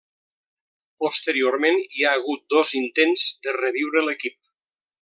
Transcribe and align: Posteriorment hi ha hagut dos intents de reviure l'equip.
Posteriorment 1.03 1.77
hi 1.99 2.05
ha 2.07 2.15
hagut 2.21 2.41
dos 2.55 2.73
intents 2.81 3.27
de 3.45 3.55
reviure 3.61 4.05
l'equip. 4.09 4.41